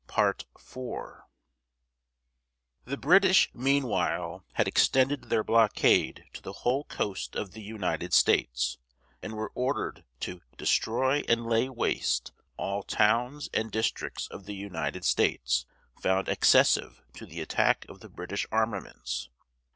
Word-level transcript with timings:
S. 0.09 0.33
JONES. 0.73 1.17
The 2.85 2.97
British, 2.97 3.51
meanwhile, 3.53 4.43
had 4.53 4.67
extended 4.67 5.25
their 5.25 5.43
blockade 5.43 6.23
to 6.33 6.41
the 6.41 6.51
whole 6.65 6.85
coast 6.85 7.35
of 7.35 7.51
the 7.51 7.61
United 7.61 8.11
States, 8.11 8.79
and 9.21 9.33
were 9.33 9.51
ordered 9.53 10.03
to 10.21 10.41
"destroy 10.57 11.21
and 11.29 11.45
lay 11.45 11.69
waste 11.69 12.31
all 12.57 12.81
towns 12.81 13.47
and 13.53 13.71
districts 13.71 14.25
of 14.29 14.45
the 14.47 14.55
United 14.55 15.05
States 15.05 15.67
found 16.01 16.25
accessive 16.29 17.01
to 17.13 17.27
the 17.27 17.39
attack 17.39 17.85
of 17.87 17.99
the 17.99 18.09
British 18.09 18.47
armaments." 18.51 19.29